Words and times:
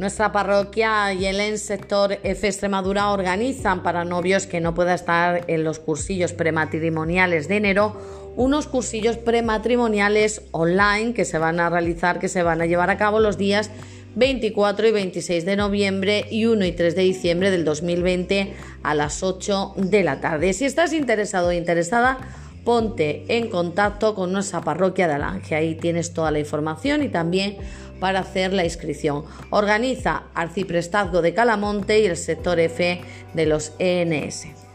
Nuestra 0.00 0.32
parroquia 0.32 1.12
y 1.12 1.26
el 1.26 1.58
sector 1.58 2.20
F 2.22 2.46
Extremadura 2.46 3.10
organizan 3.10 3.82
para 3.82 4.02
novios 4.02 4.46
que 4.46 4.58
no 4.58 4.72
puedan 4.72 4.94
estar 4.94 5.44
en 5.46 5.62
los 5.62 5.78
cursillos 5.78 6.32
prematrimoniales 6.32 7.48
de 7.48 7.58
enero 7.58 8.00
unos 8.34 8.66
cursillos 8.66 9.18
prematrimoniales 9.18 10.40
online 10.52 11.12
que 11.12 11.26
se 11.26 11.36
van 11.36 11.60
a 11.60 11.68
realizar, 11.68 12.18
que 12.18 12.28
se 12.28 12.42
van 12.42 12.62
a 12.62 12.66
llevar 12.66 12.88
a 12.88 12.96
cabo 12.96 13.20
los 13.20 13.36
días 13.36 13.70
24 14.14 14.88
y 14.88 14.90
26 14.90 15.44
de 15.44 15.56
noviembre 15.56 16.24
y 16.30 16.46
1 16.46 16.64
y 16.64 16.72
3 16.72 16.96
de 16.96 17.02
diciembre 17.02 17.50
del 17.50 17.66
2020 17.66 18.54
a 18.82 18.94
las 18.94 19.22
8 19.22 19.74
de 19.76 20.02
la 20.02 20.22
tarde. 20.22 20.54
Si 20.54 20.64
estás 20.64 20.94
interesado 20.94 21.48
o 21.48 21.52
interesada, 21.52 22.16
ponte 22.64 23.24
en 23.28 23.50
contacto 23.50 24.14
con 24.14 24.32
nuestra 24.32 24.62
parroquia 24.62 25.08
de 25.08 25.14
Alange. 25.14 25.54
Ahí 25.54 25.74
tienes 25.74 26.14
toda 26.14 26.30
la 26.30 26.38
información 26.38 27.02
y 27.02 27.08
también 27.08 27.58
para 28.00 28.20
hacer 28.20 28.52
la 28.52 28.64
inscripción. 28.64 29.24
Organiza 29.50 30.24
Arciprestazgo 30.34 31.22
de 31.22 31.34
Calamonte 31.34 32.00
y 32.00 32.06
el 32.06 32.16
sector 32.16 32.58
F 32.58 33.00
de 33.34 33.46
los 33.46 33.72
ENS. 33.78 34.69